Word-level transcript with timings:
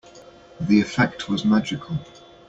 The 0.59 0.81
effect 0.81 1.29
was 1.29 1.45
magical. 1.45 1.99